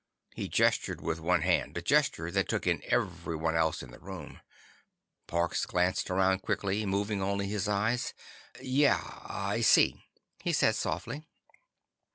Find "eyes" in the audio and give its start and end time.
7.67-8.15